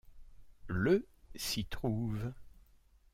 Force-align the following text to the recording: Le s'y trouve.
Le 0.67 1.05
s'y 1.35 1.65
trouve. 1.65 2.33